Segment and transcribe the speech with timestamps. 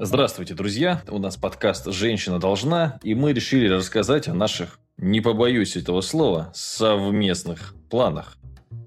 [0.00, 1.02] Здравствуйте, друзья!
[1.08, 6.52] У нас подкаст «Женщина должна», и мы решили рассказать о наших, не побоюсь этого слова,
[6.54, 8.38] совместных планах.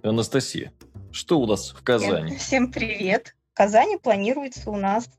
[0.04, 0.71] Анастасия,
[1.12, 2.36] что у нас в Казани?
[2.38, 3.36] Всем привет!
[3.52, 5.10] В Казани планируется у нас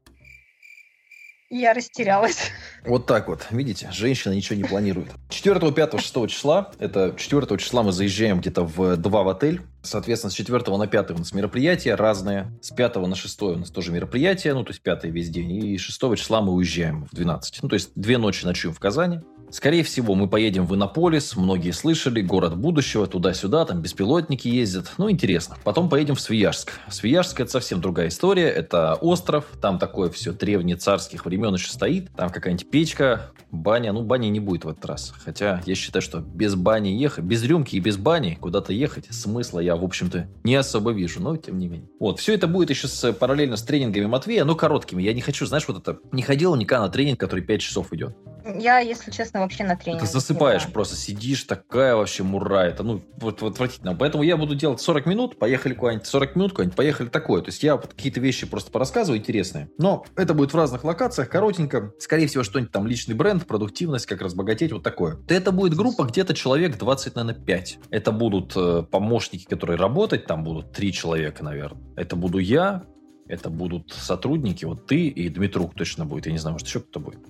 [1.59, 2.51] я растерялась.
[2.85, 3.47] Вот так вот.
[3.51, 5.09] Видите, женщина ничего не планирует.
[5.29, 9.61] 4, 5, 6 числа, это 4 числа мы заезжаем где-то в 2 в отель.
[9.83, 12.51] Соответственно, с 4 на 5 у нас мероприятия разные.
[12.63, 15.53] С 5 на 6 у нас тоже мероприятия, ну, то есть 5 весь день.
[15.53, 17.61] И 6 числа мы уезжаем в 12.
[17.63, 19.21] Ну, то есть две ночи ночуем в Казани.
[19.53, 25.11] Скорее всего, мы поедем в Иннополис, многие слышали, город будущего, туда-сюда, там беспилотники ездят, ну,
[25.11, 25.59] интересно.
[25.63, 26.73] Потом поедем в Свияжск.
[26.89, 32.09] Свияжск– это совсем другая история, это остров, там такое все древнее царских времен еще стоит,
[32.17, 35.13] там какая-нибудь печка, баня, ну, бани не будет в этот раз.
[35.23, 39.61] Хотя я считаю, что без бани ехать, без рюмки и без бани куда-то ехать, смысла
[39.61, 41.91] я, в общем-то, не особо вижу, но тем не менее.
[42.01, 45.03] Вот, все это будет еще с, параллельно с тренингами Матвея, но короткими.
[45.03, 48.17] Я не хочу, знаешь, вот это, не ходил никогда на тренинг, который 5 часов идет.
[48.45, 50.03] Я, если честно, вообще на тренинг.
[50.03, 52.65] Ты засыпаешь просто, сидишь, такая вообще мура.
[52.65, 53.95] Это, ну, вот, вот отвратительно.
[53.95, 57.43] Поэтому я буду делать 40 минут, поехали куда-нибудь, 40 минут куда-нибудь, поехали такое.
[57.43, 59.69] То есть я какие-то вещи просто порассказываю интересные.
[59.79, 61.93] Но это будет в разных локациях, коротенько.
[61.99, 65.19] Скорее всего, что-нибудь там личный бренд, продуктивность, как разбогатеть, вот такое.
[65.29, 67.79] Это будет группа где-то человек 20, наверное, 5.
[67.91, 71.83] Это будут э, помощники, которые работать, там будут 3 человека, наверное.
[71.97, 72.83] Это буду я,
[73.27, 76.27] это будут сотрудники, вот ты и Дмитрук точно будет.
[76.27, 77.21] Я не знаю, может, еще кто-то будет.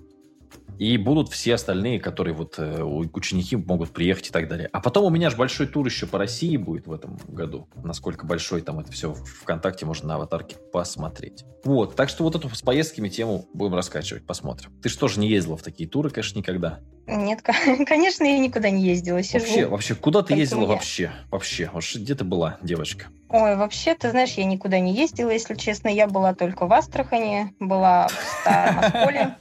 [0.78, 4.68] И будут все остальные, которые вот э, ученики могут приехать и так далее.
[4.72, 7.68] А потом у меня же большой тур еще по России будет в этом году.
[7.82, 11.44] Насколько большой там это все ВКонтакте можно на аватарке посмотреть.
[11.64, 14.72] Вот, так что вот эту с поездками тему будем раскачивать, посмотрим.
[14.82, 16.80] Ты же не ездила в такие туры, конечно, никогда?
[17.06, 17.42] Нет,
[17.86, 19.22] конечно, я никуда не ездила.
[19.22, 19.44] Сижу.
[19.44, 20.66] Вообще, вообще, куда ты ездила я...
[20.66, 21.12] вообще?
[21.30, 23.06] Вообще, вообще, где ты была, девочка?
[23.32, 25.88] Ой, вообще, ты знаешь, я никуда не ездила, если честно.
[25.88, 29.36] Я была только в Астрахани, была в Старом Осколе.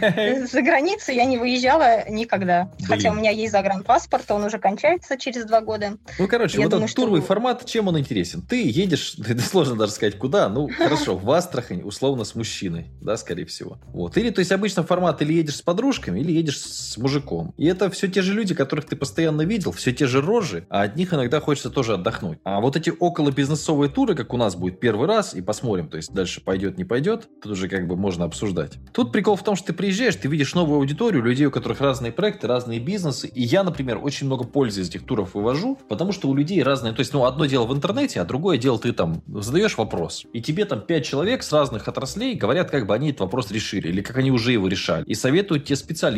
[0.46, 2.70] За границу я не выезжала никогда.
[2.86, 5.96] Хотя у меня есть загранпаспорт, он уже кончается через два года.
[6.18, 8.42] Ну, короче, вот этот туровый формат, чем он интересен?
[8.42, 10.50] Ты едешь, это сложно даже сказать, куда.
[10.50, 13.78] Ну, хорошо, в Астрахань, условно, с мужчиной, да, скорее всего.
[13.86, 14.18] Вот.
[14.18, 17.54] Или, то есть, обычно формат или едешь с подружками, или едешь с мужиком.
[17.56, 20.82] И это все те же люди, которых ты постоянно видел, все те же рожи, а
[20.82, 22.38] от них иногда хочется тоже отдохнуть.
[22.44, 25.96] А вот эти около бизнесовые туры, как у нас будет первый раз, и посмотрим, то
[25.96, 28.74] есть дальше пойдет, не пойдет, тут уже как бы можно обсуждать.
[28.92, 32.12] Тут прикол в том, что ты приезжаешь, ты видишь новую аудиторию, людей, у которых разные
[32.12, 33.28] проекты, разные бизнесы.
[33.28, 36.92] И я, например, очень много пользы из этих туров вывожу, потому что у людей разные...
[36.92, 40.24] То есть, ну, одно дело в интернете, а другое дело ты там задаешь вопрос.
[40.32, 43.88] И тебе там пять человек с разных отраслей говорят, как бы они этот вопрос решили,
[43.88, 45.04] или как они уже его решали.
[45.04, 45.76] И советуют тебе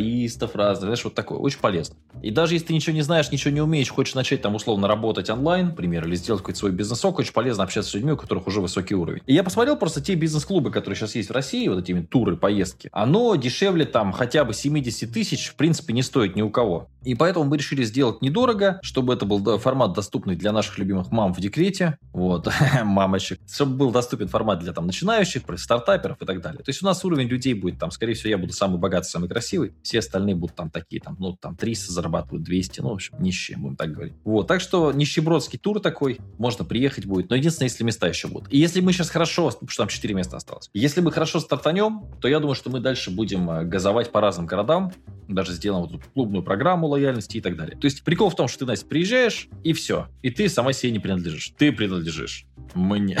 [0.09, 1.37] специалистов разных, знаешь, вот такое.
[1.37, 1.95] Очень полезно.
[2.21, 5.29] И даже если ты ничего не знаешь, ничего не умеешь, хочешь начать там условно работать
[5.29, 8.61] онлайн, например, или сделать какой-то свой бизнесок, очень полезно общаться с людьми, у которых уже
[8.61, 9.21] высокий уровень.
[9.25, 12.89] И я посмотрел просто те бизнес-клубы, которые сейчас есть в России, вот эти туры, поездки.
[12.91, 16.89] Оно дешевле там хотя бы 70 тысяч, в принципе, не стоит ни у кого.
[17.03, 21.33] И поэтому мы решили сделать недорого, чтобы это был формат доступный для наших любимых мам
[21.33, 22.49] в декрете, вот,
[22.83, 26.61] мамочек, чтобы был доступен формат для там начинающих, стартаперов и так далее.
[26.63, 29.29] То есть у нас уровень людей будет там, скорее всего, я буду самый богатый, самый
[29.29, 33.15] красивый, все остальные будут там такие, там, ну, там 300 зарабатывают, 200, ну, в общем,
[33.19, 34.13] нищие, будем так говорить.
[34.23, 38.51] Вот, так что нищебродский тур такой, можно приехать будет, но единственное, если места еще будут.
[38.51, 42.05] И если мы сейчас хорошо, потому что там 4 места осталось, если мы хорошо стартанем,
[42.21, 44.91] то я думаю, что мы дальше будем э, газовать по разным городам,
[45.27, 47.77] даже сделаем вот клубную программу лояльности и так далее.
[47.77, 50.07] То есть прикол в том, что ты, Настя, приезжаешь, и все.
[50.21, 51.53] И ты сама себе не принадлежишь.
[51.57, 53.17] Ты принадлежишь мне.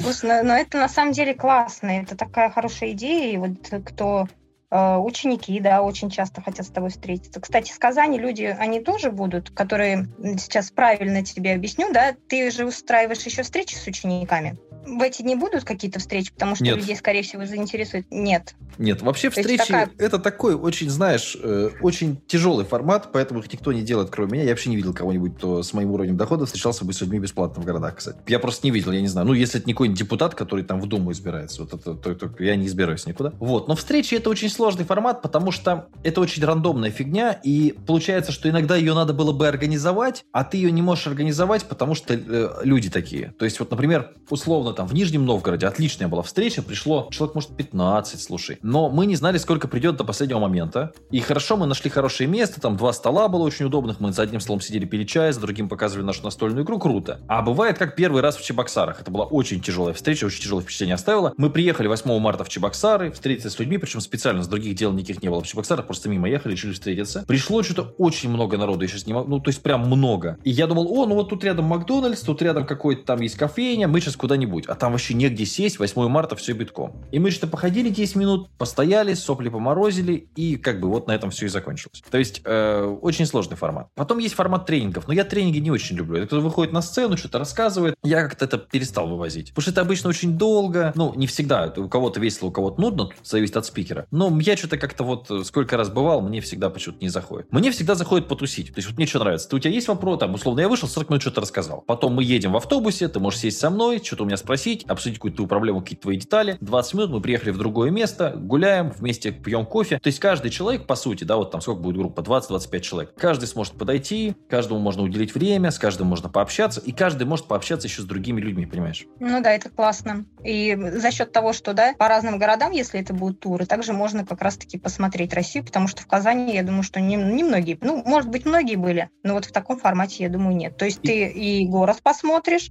[0.00, 1.88] Слушай, но, но это на самом деле классно.
[1.88, 3.34] Это такая хорошая идея.
[3.34, 4.28] И вот кто
[4.72, 7.40] ученики, да, очень часто хотят с тобой встретиться.
[7.40, 12.64] Кстати, с Казани люди, они тоже будут, которые сейчас правильно тебе объясню, да, ты же
[12.64, 16.76] устраиваешь еще встречи с учениками в эти дни будут какие-то встречи, потому что Нет.
[16.76, 18.06] людей, скорее всего, заинтересует?
[18.10, 18.54] Нет.
[18.78, 19.90] Нет, вообще То встречи такая...
[19.98, 24.44] это такой очень, знаешь, э, очень тяжелый формат, поэтому их никто не делает, кроме меня.
[24.44, 27.62] Я вообще не видел кого-нибудь, кто с моим уровнем дохода встречался бы с людьми бесплатно
[27.62, 28.18] в городах, кстати.
[28.26, 29.26] Я просто не видел, я не знаю.
[29.26, 32.42] Ну, если это не какой-нибудь депутат, который там в Думу избирается, вот это, то, то,
[32.42, 33.32] я не избираюсь никуда.
[33.38, 33.68] Вот.
[33.68, 38.48] Но встречи это очень сложный формат, потому что это очень рандомная фигня, и получается, что
[38.48, 42.48] иногда ее надо было бы организовать, а ты ее не можешь организовать, потому что э,
[42.62, 43.34] люди такие.
[43.40, 47.56] То есть, вот, например, условно там в Нижнем Новгороде отличная была встреча, пришло человек, может,
[47.56, 48.58] 15, слушай.
[48.62, 50.92] Но мы не знали, сколько придет до последнего момента.
[51.10, 54.38] И хорошо, мы нашли хорошее место, там два стола было очень удобных, мы за одним
[54.38, 57.18] столом сидели, пили чай, за другим показывали нашу настольную игру, круто.
[57.26, 59.00] А бывает, как первый раз в Чебоксарах.
[59.00, 61.34] Это была очень тяжелая встреча, очень тяжелое впечатление оставила.
[61.36, 65.22] Мы приехали 8 марта в Чебоксары, встретились с людьми, причем специально с других дел никаких
[65.22, 65.42] не было.
[65.42, 67.24] В Чебоксарах просто мимо ехали, решили встретиться.
[67.26, 70.38] Пришло что-то очень много народу, я сейчас не могу, ну, то есть прям много.
[70.44, 73.88] И я думал, о, ну вот тут рядом Макдональдс, тут рядом какой-то там есть кофейня,
[73.88, 74.66] мы сейчас куда-нибудь.
[74.66, 76.92] А там вообще негде сесть, 8 марта все битком.
[77.10, 81.30] И мы что-то походили 10 минут, постояли, сопли поморозили, и как бы вот на этом
[81.30, 82.02] все и закончилось.
[82.10, 83.88] То есть э, очень сложный формат.
[83.94, 86.18] Потом есть формат тренингов, но я тренинги не очень люблю.
[86.18, 87.94] Это кто выходит на сцену, что-то рассказывает.
[88.02, 89.48] Я как-то это перестал вывозить.
[89.50, 90.92] Потому что это обычно очень долго.
[90.94, 91.72] Ну, не всегда.
[91.76, 93.10] У кого-то весело, у кого-то нудно.
[93.22, 94.06] Зависит от спикера.
[94.10, 97.50] Но я что-то как-то вот э, сколько раз бывал, мне всегда почему-то не заходит.
[97.50, 98.68] Мне всегда заходит потусить.
[98.68, 99.48] То есть вот мне что нравится.
[99.48, 101.82] Ты, у тебя есть вопрос, там, условно, я вышел, 40 минут что-то рассказал.
[101.86, 105.18] Потом мы едем в автобусе, ты можешь сесть со мной, что-то у меня спросить, обсудить
[105.18, 106.56] какую-то проблему, какие-то твои детали.
[106.60, 109.98] 20 минут мы приехали в другое место, гуляем, вместе пьем кофе.
[109.98, 113.14] То есть каждый человек, по сути, да, вот там сколько будет группа, 20-25 человек.
[113.16, 117.88] Каждый сможет подойти, каждому можно уделить время, с каждым можно пообщаться, и каждый может пообщаться
[117.88, 119.06] еще с другими людьми, понимаешь?
[119.20, 120.24] Ну да, это классно.
[120.44, 124.24] И за счет того, что, да, по разным городам, если это будут туры, также можно
[124.32, 128.02] как раз-таки посмотреть Россию, потому что в Казани, я думаю, что не, не многие, ну,
[128.04, 130.76] может быть, многие были, но вот в таком формате, я думаю, нет.
[130.76, 132.70] То есть ты и город посмотришь,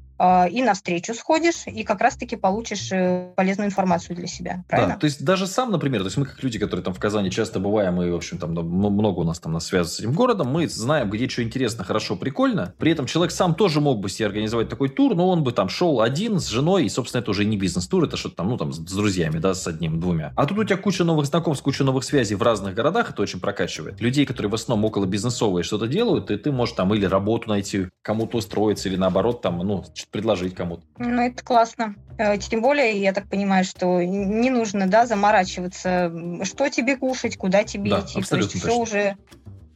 [0.51, 4.93] и на встречу сходишь, и как раз-таки получишь э, полезную информацию для себя, правильно?
[4.93, 7.31] Да, то есть даже сам, например, то есть мы как люди, которые там в Казани
[7.31, 10.47] часто бываем, и, в общем, там много у нас там нас связано с этим городом,
[10.49, 12.73] мы знаем, где что интересно, хорошо, прикольно.
[12.77, 15.69] При этом человек сам тоже мог бы себе организовать такой тур, но он бы там
[15.69, 18.73] шел один с женой, и, собственно, это уже не бизнес-тур, это что-то там, ну, там,
[18.73, 20.33] с друзьями, да, с одним-двумя.
[20.35, 23.39] А тут у тебя куча новых знакомств, куча новых связей в разных городах, это очень
[23.39, 23.99] прокачивает.
[24.01, 27.87] Людей, которые в основном около бизнесовые что-то делают, и ты можешь там или работу найти,
[28.01, 30.83] кому-то устроиться, или наоборот, там, ну, предложить кому-то.
[30.97, 31.95] Ну, это классно.
[32.17, 36.11] Э, тем более, я так понимаю, что не нужно, да, заморачиваться,
[36.43, 38.21] что тебе кушать, куда тебе да, идти.
[38.21, 39.17] То есть все уже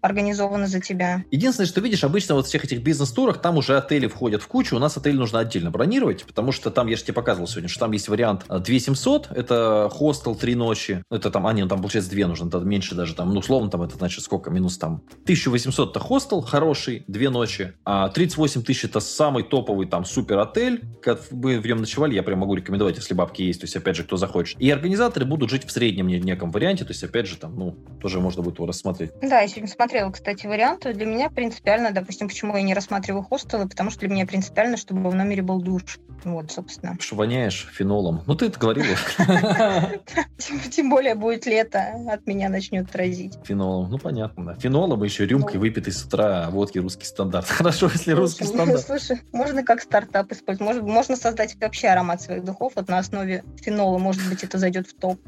[0.06, 1.24] организовано за тебя.
[1.32, 4.76] Единственное, что видишь, обычно вот в всех этих бизнес-турах там уже отели входят в кучу,
[4.76, 7.80] у нас отель нужно отдельно бронировать, потому что там, я же тебе показывал сегодня, что
[7.80, 11.80] там есть вариант 2700, э, это хостел три ночи, это там, а нет, ну, там
[11.80, 15.02] получается две нужно, это меньше даже там, ну, условно там это значит сколько, минус там
[15.24, 20.84] 1800 это хостел хороший, две ночи, а 38 тысяч это самый топовый там супер отель,
[21.02, 23.96] как мы в нем ночевали, я прям могу рекомендовать, если бабки есть, то есть опять
[23.96, 24.62] же, кто захочет.
[24.62, 28.20] И организаторы будут жить в среднем неком варианте, то есть опять же там, ну, тоже
[28.20, 29.12] можно будет его рассмотреть.
[29.22, 30.94] Да, я сегодня смотрела рассматривала, кстати, варианты.
[30.94, 35.10] Для меня принципиально, допустим, почему я не рассматриваю хостелы, потому что для меня принципиально, чтобы
[35.10, 36.00] в номере был душ.
[36.24, 36.98] Вот, собственно.
[37.00, 38.24] Что воняешь фенолом.
[38.26, 38.96] Ну, ты это говорила.
[40.72, 43.38] Тем более будет лето, от меня начнет разить.
[43.44, 44.56] Фенолом, ну, понятно, да.
[44.56, 45.62] Фенолом еще рюмкой ну.
[45.62, 47.48] выпитой с утра водки русский стандарт.
[47.50, 48.82] Хорошо, если русский стандарт.
[48.86, 50.82] Слушай, можно как стартап использовать.
[50.82, 54.00] Можно создать вообще аромат своих духов вот на основе фенола.
[54.00, 55.20] Может быть, это зайдет в топ.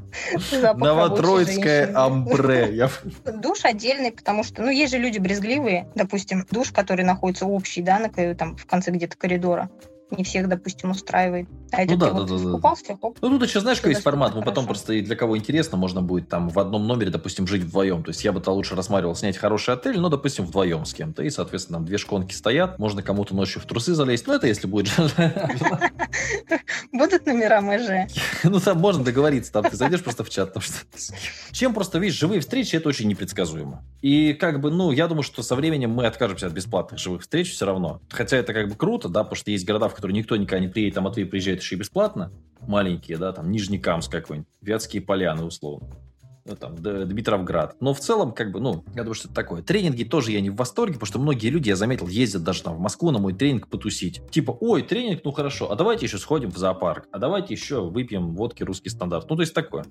[0.52, 2.90] Новотроицкое амбре.
[3.24, 8.00] Душ отдельный, потому что, ну, есть же люди брезгливые, допустим, душ, который находится общий, да,
[8.00, 9.70] на, там, в конце где-то коридора
[10.12, 11.48] не всех, допустим, устраивает.
[11.72, 12.76] А ну да, да, да, да.
[13.02, 13.18] хоп.
[13.22, 14.36] Ну тут еще знаешь, какой есть формат?
[14.36, 17.64] Мы потом просто и для кого интересно, можно будет там в одном номере, допустим, жить
[17.64, 18.04] вдвоем.
[18.04, 21.24] То есть я бы то лучше рассматривал снять хороший отель, но, допустим, вдвоем с кем-то.
[21.24, 24.28] И, соответственно, там две шконки стоят, можно кому-то ночью в трусы залезть.
[24.28, 24.92] Ну это если будет
[26.92, 28.12] Будут номера МЖ.
[28.44, 30.56] Ну там можно договориться, там ты зайдешь просто в чат.
[31.52, 33.84] Чем просто, видишь, живые встречи, это очень непредсказуемо.
[34.02, 37.52] И как бы, ну, я думаю, что со временем мы откажемся от бесплатных живых встреч
[37.52, 38.02] все равно.
[38.10, 40.68] Хотя это как бы круто, да, потому что есть города, в которые никто никогда не
[40.72, 45.90] приедет, а Матвей приезжает еще и бесплатно, маленькие, да, там Нижнекамск какой-нибудь, Вятские поляны условно
[46.56, 47.76] там, Дмитровград.
[47.80, 49.62] Но в целом, как бы, ну, я думаю, что это такое.
[49.62, 52.76] Тренинги тоже я не в восторге, потому что многие люди, я заметил, ездят даже там
[52.76, 54.22] в Москву на мой тренинг потусить.
[54.32, 58.36] Типа, ой, тренинг, ну хорошо, а давайте еще сходим в зоопарк, а давайте еще выпьем
[58.36, 59.30] водки русский стандарт.
[59.30, 59.86] Ну, то есть такое.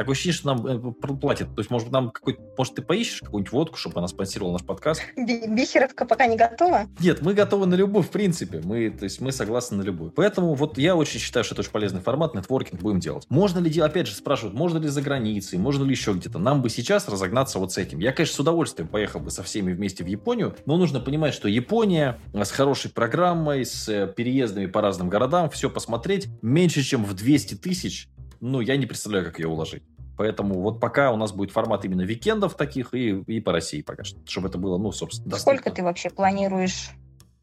[0.00, 1.54] Такое ощущение, что нам э, платят.
[1.54, 5.02] То есть, может, нам какой может, ты поищешь какую-нибудь водку, чтобы она спонсировала наш подкаст?
[5.14, 6.86] Бихеровка пока не готова?
[7.00, 8.62] Нет, мы готовы на любую, в принципе.
[8.64, 10.10] Мы, то есть, мы согласны на любую.
[10.10, 13.26] Поэтому вот я очень считаю, что это очень полезный формат, нетворкинг будем делать.
[13.28, 16.38] Можно ли, опять же, спрашивают, можно ли за границей, можно ли еще где-то.
[16.38, 17.98] Нам бы сейчас разогнаться вот с этим.
[17.98, 21.48] Я, конечно, с удовольствием поехал бы со всеми вместе в Японию, но нужно понимать, что
[21.48, 27.14] Япония с хорошей программой, с э, переездами по разным городам, все посмотреть меньше, чем в
[27.14, 28.08] 200 тысяч
[28.40, 29.82] ну, я не представляю, как ее уложить.
[30.16, 34.04] Поэтому вот пока у нас будет формат именно викендов таких и, и по России пока
[34.04, 35.58] что, чтобы это было, ну, собственно, доступно.
[35.58, 36.90] Сколько ты вообще планируешь?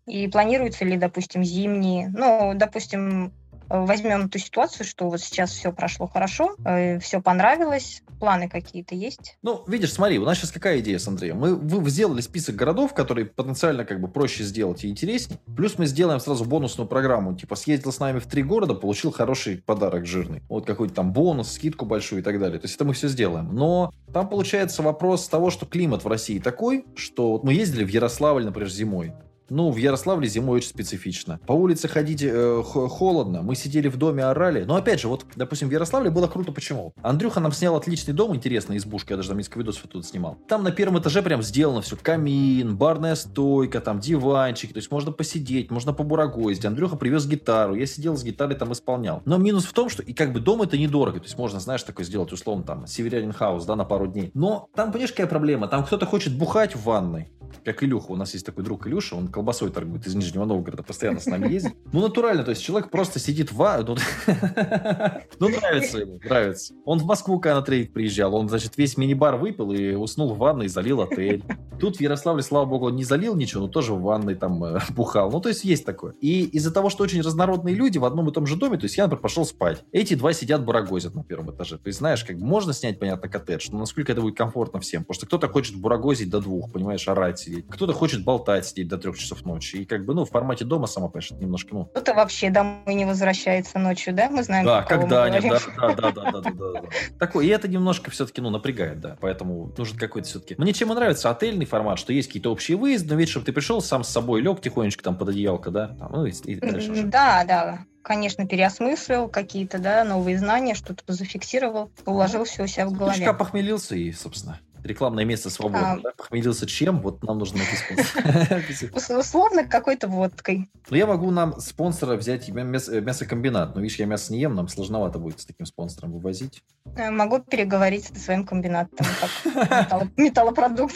[0.05, 2.09] И планируются ли, допустим, зимние?
[2.15, 3.33] Ну, допустим,
[3.69, 9.37] возьмем ту ситуацию, что вот сейчас все прошло хорошо, э, все понравилось, планы какие-то есть?
[9.41, 11.37] Ну, видишь, смотри, у нас сейчас какая идея с Андреем?
[11.37, 15.39] Мы вы сделали список городов, которые потенциально как бы проще сделать и интереснее.
[15.55, 17.35] Плюс мы сделаем сразу бонусную программу.
[17.35, 20.41] Типа съездил с нами в три города, получил хороший подарок жирный.
[20.49, 22.59] Вот какой-то там бонус, скидку большую и так далее.
[22.59, 23.53] То есть это мы все сделаем.
[23.53, 27.89] Но там получается вопрос того, что климат в России такой, что вот мы ездили в
[27.89, 29.13] Ярославль, например, зимой.
[29.49, 31.39] Ну, в Ярославле зимой очень специфично.
[31.47, 33.41] По улице ходить э, холодно.
[33.41, 34.63] Мы сидели в доме, орали.
[34.63, 36.51] Но опять же, вот, допустим, в Ярославле было круто.
[36.51, 36.93] Почему?
[37.01, 39.13] Андрюха нам снял отличный дом, интересный, избушка.
[39.13, 40.37] Я даже там несколько видосов оттуда снимал.
[40.47, 41.95] Там на первом этаже прям сделано все.
[41.95, 44.73] Камин, барная стойка, там диванчики.
[44.73, 46.65] То есть можно посидеть, можно побурагозить.
[46.65, 47.75] Андрюха привез гитару.
[47.75, 49.21] Я сидел с гитарой там исполнял.
[49.25, 51.19] Но минус в том, что и как бы дом это недорого.
[51.19, 54.31] То есть можно, знаешь, такое сделать условно там северянин хаус, да, на пару дней.
[54.33, 55.67] Но там, понимаешь, какая проблема?
[55.67, 57.29] Там кто-то хочет бухать в ванной
[57.63, 58.11] как Илюха.
[58.11, 61.51] У нас есть такой друг Илюша, он колбасой торгует из Нижнего Новгорода, постоянно с нами
[61.51, 61.73] ездит.
[61.91, 63.83] Ну, натурально, то есть человек просто сидит в...
[63.87, 63.95] Ну,
[65.39, 66.73] ну, нравится ему, нравится.
[66.85, 70.37] Он в Москву, когда на трейд приезжал, он, значит, весь мини-бар выпил и уснул в
[70.37, 71.43] ванной и залил отель.
[71.79, 74.79] Тут в Ярославле, слава богу, он не залил ничего, но тоже в ванной там э,
[74.89, 75.31] бухал.
[75.31, 76.13] Ну, то есть есть такое.
[76.21, 78.97] И из-за того, что очень разнородные люди в одном и том же доме, то есть
[78.97, 79.83] я, например, пошел спать.
[79.91, 81.77] Эти два сидят барагозят на первом этаже.
[81.77, 85.03] То есть, знаешь, как можно снять, понятно, коттедж, но насколько это будет комфортно всем.
[85.03, 87.65] Потому что кто-то хочет бурагозить до двух, понимаешь, орать сидеть.
[87.69, 89.77] Кто-то хочет болтать, сидеть до трех часов ночи.
[89.77, 91.85] И как бы, ну, в формате дома, сама понимаешь, немножко, ну...
[91.85, 94.29] Кто-то вообще домой не возвращается ночью, да?
[94.29, 96.81] Мы знаем, Да, когда-нибудь, да, да, да, да, да, да, да.
[97.19, 99.17] Такой, и это немножко все-таки, ну, напрягает, да.
[99.21, 100.55] Поэтому нужен какой-то все-таки...
[100.57, 103.53] Мне чем и нравится отельный формат, что есть какие-то общие выезды, но ведь, чтобы ты
[103.53, 105.87] пришел сам с собой, лег тихонечко там под одеялко, да?
[105.99, 107.03] Там, ну, и, и дальше уже.
[107.03, 112.93] Да, да конечно, переосмыслил какие-то, да, новые знания, что-то зафиксировал, уложил все у себя в
[112.93, 113.17] голове.
[113.17, 115.93] Чутка похмелился и, собственно, рекламное место свободно.
[115.93, 115.99] А...
[115.99, 116.11] Да?
[116.17, 117.01] Похмелился чем?
[117.01, 119.17] Вот нам нужно найти спонсор.
[119.19, 120.69] Условно какой-то водкой.
[120.89, 123.75] Ну, я могу нам спонсора взять мясокомбинат.
[123.75, 126.63] Но, видишь, я мясо не ем, нам сложновато будет с таким спонсором вывозить.
[126.95, 129.05] Э, могу переговорить со своим комбинатом.
[130.17, 130.95] Металлопродукт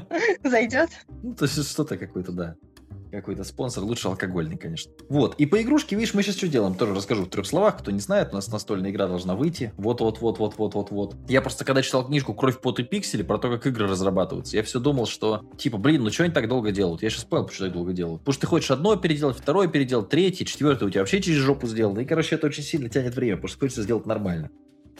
[0.44, 0.90] зайдет.
[1.22, 2.56] Ну, то есть что-то какое-то, да
[3.12, 4.92] какой-то спонсор, лучше алкогольный, конечно.
[5.08, 7.90] Вот, и по игрушке, видишь, мы сейчас что делаем, тоже расскажу в трех словах, кто
[7.90, 11.16] не знает, у нас настольная игра должна выйти, вот-вот-вот-вот-вот-вот-вот.
[11.28, 14.62] Я просто, когда читал книжку «Кровь, пот и пиксели» про то, как игры разрабатываются, я
[14.62, 17.02] все думал, что, типа, блин, ну что они так долго делают?
[17.02, 18.20] Я сейчас понял, почему так долго делают.
[18.20, 21.66] Потому что ты хочешь одно переделать, второе переделать, третье, четвертое у тебя вообще через жопу
[21.66, 24.50] сделано, и, короче, это очень сильно тянет время, потому что хочется сделать нормально.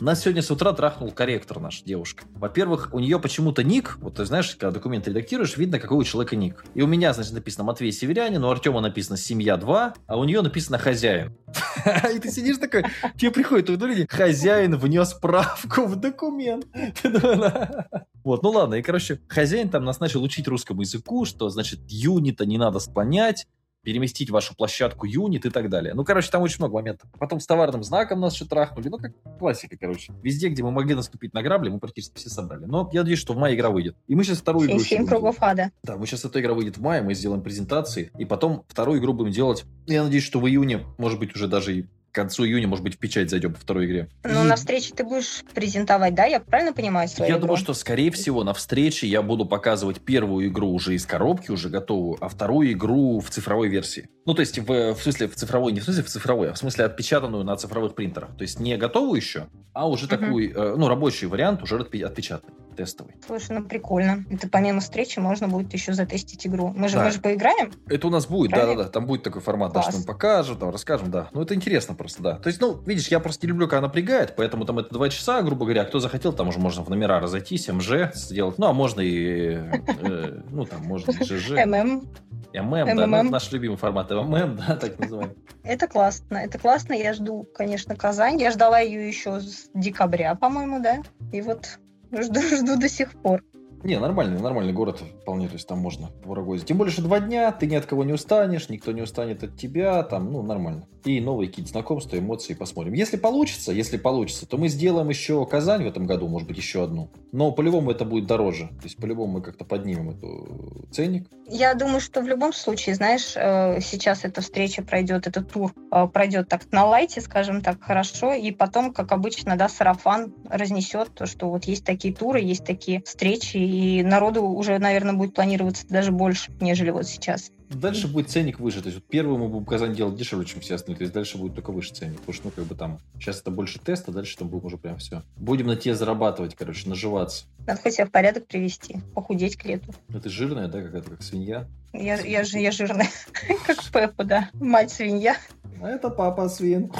[0.01, 2.25] Нас сегодня с утра трахнул корректор наш, девушка.
[2.35, 6.35] Во-первых, у нее почему-то ник, вот ты знаешь, когда документ редактируешь, видно, какой у человека
[6.35, 6.65] ник.
[6.75, 10.41] И у меня, значит, написано Матвей Северянин, у Артема написано «Семья 2», а у нее
[10.41, 11.37] написано «Хозяин».
[12.15, 12.85] И ты сидишь такой,
[13.17, 16.67] тебе приходит уведомление, хозяин внес справку в документ.
[18.25, 22.47] Вот, ну ладно, и, короче, хозяин там нас начал учить русскому языку, что, значит, юнита
[22.47, 23.49] не надо склонять,
[23.83, 25.95] переместить вашу площадку юнит и так далее.
[25.95, 27.11] Ну, короче, там очень много моментов.
[27.19, 28.89] Потом с товарным знаком нас еще трахнули.
[28.89, 30.13] Ну, как классика, короче.
[30.23, 32.65] Везде, где мы могли наступить на грабли, мы практически все собрали.
[32.65, 33.97] Но я надеюсь, что в мае игра выйдет.
[34.07, 34.81] И мы сейчас вторую игру...
[34.81, 35.71] Семь кругов ада.
[35.83, 39.13] Да, мы сейчас эта игра выйдет в мае, мы сделаем презентации, и потом вторую игру
[39.13, 39.65] будем делать.
[39.87, 42.97] Я надеюсь, что в июне, может быть, уже даже и к концу июня, может быть,
[42.97, 44.09] в печать зайдем по второй игре.
[44.23, 44.47] Ну, и...
[44.47, 46.27] на встрече ты будешь презентовать, да?
[46.27, 47.47] Я правильно понимаю свою Я игру?
[47.47, 51.71] думаю, что, скорее всего, на встрече я буду показывать первую игру уже из коробки, уже
[51.71, 54.11] готовую, а вторую игру в цифровой версии.
[54.27, 56.59] Ну, то есть, в, в смысле, в цифровой, не в смысле в цифровой, а в
[56.59, 58.37] смысле отпечатанную на цифровых принтерах.
[58.37, 60.17] То есть, не готовую еще, а уже угу.
[60.17, 63.15] такой, э, ну, рабочий вариант, уже отпечатанный тестовый.
[63.27, 64.25] Слушай, ну прикольно.
[64.31, 66.73] Это помимо встречи можно будет еще затестить игру.
[66.77, 67.05] Мы же, да.
[67.05, 67.73] мы же поиграем?
[67.89, 68.89] Это у нас будет, да-да-да.
[68.89, 71.29] Там будет такой формат, да, что мы покажем, там расскажем, да.
[71.33, 72.37] Ну, это интересно просто, да.
[72.37, 75.43] То есть, ну, видишь, я просто не люблю, когда напрягает, поэтому там это два часа,
[75.43, 75.85] грубо говоря.
[75.85, 78.59] Кто захотел, там уже можно в номера разойтись, МЖ сделать.
[78.59, 79.55] Ну, а можно и,
[80.03, 81.51] э, ну, там, можно и ЖЖ.
[81.67, 82.09] ММ.
[82.55, 85.37] ММ, да, ну, наш любимый формат ММ, да, так называемый.
[85.65, 86.93] Это классно, это классно.
[86.93, 88.41] Я жду, конечно, Казань.
[88.41, 91.03] Я ждала ее еще с декабря, по-моему, да.
[91.33, 91.79] И вот
[92.13, 93.43] Жду, жду до сих пор.
[93.85, 96.67] Не, нормальный, нормальный город вполне, то есть там можно ворогозить.
[96.67, 99.57] Тем более, что два дня, ты ни от кого не устанешь, никто не устанет от
[99.57, 100.87] тебя, там, ну, нормально.
[101.05, 102.93] И новые какие-то знакомства, эмоции посмотрим.
[102.93, 106.85] Если получится, если получится, то мы сделаем еще Казань в этом году, может быть, еще
[106.85, 107.11] одну.
[107.33, 108.69] Но по-любому это будет дороже.
[108.69, 111.29] То есть по-любому мы как-то поднимем эту ценник.
[111.49, 116.07] Я думаю, что в любом случае, знаешь, э, сейчас эта встреча пройдет, этот тур э,
[116.07, 121.27] пройдет так на лайте, скажем так, хорошо, и потом, как обычно, да, сарафан разнесет то,
[121.27, 126.13] что вот есть такие туры, есть такие встречи, и народу уже, наверное, будет планироваться даже
[126.13, 127.51] больше, нежели вот сейчас.
[127.71, 128.83] Дальше будет ценник выше.
[128.83, 130.99] То есть вот первый мы будем Казань делать дешевле, чем все остальные.
[130.99, 132.19] То есть дальше будет только выше ценник.
[132.19, 134.99] Потому что, ну, как бы там, сейчас это больше теста, дальше там будем уже прям
[134.99, 135.23] все.
[135.37, 137.47] Будем на те зарабатывать, короче, наживаться.
[137.67, 139.95] Надо хоть себя в порядок привести, похудеть к лету.
[140.09, 141.67] Ну, ты жирная, да, какая-то, как свинья?
[141.95, 143.09] Я, я, же, я жирная,
[143.67, 144.51] как Пеппа, да.
[144.53, 145.37] Мать свинья.
[145.81, 146.93] А это папа свин.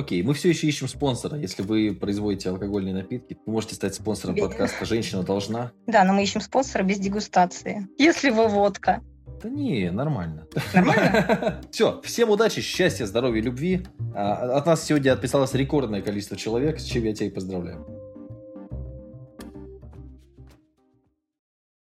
[0.00, 1.36] Окей, мы все еще ищем спонсора.
[1.36, 5.72] Если вы производите алкогольные напитки, вы можете стать спонсором подкаста «Женщина должна».
[5.86, 7.86] Да, но мы ищем спонсора без дегустации.
[7.98, 9.02] Если вы водка.
[9.42, 10.46] Да не, нормально.
[10.72, 11.60] Нормально?
[11.70, 13.86] Все, всем удачи, счастья, здоровья, любви.
[14.14, 17.99] А, от нас сегодня отписалось рекордное количество человек, с чем я тебя и поздравляю.